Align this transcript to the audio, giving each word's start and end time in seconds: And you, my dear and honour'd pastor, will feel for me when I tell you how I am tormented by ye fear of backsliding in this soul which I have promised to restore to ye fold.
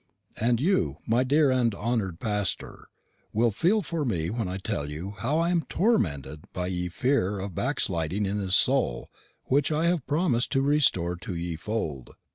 And 0.39 0.59
you, 0.59 0.97
my 1.05 1.23
dear 1.23 1.51
and 1.51 1.75
honour'd 1.75 2.19
pastor, 2.19 2.87
will 3.33 3.51
feel 3.51 3.83
for 3.83 4.03
me 4.03 4.31
when 4.31 4.47
I 4.47 4.57
tell 4.57 4.89
you 4.89 5.11
how 5.19 5.37
I 5.37 5.51
am 5.51 5.61
tormented 5.61 6.51
by 6.53 6.65
ye 6.73 6.89
fear 6.89 7.37
of 7.37 7.53
backsliding 7.53 8.25
in 8.25 8.39
this 8.39 8.55
soul 8.55 9.11
which 9.43 9.71
I 9.71 9.85
have 9.85 10.07
promised 10.07 10.51
to 10.53 10.61
restore 10.63 11.17
to 11.17 11.35
ye 11.35 11.55
fold. 11.55 12.15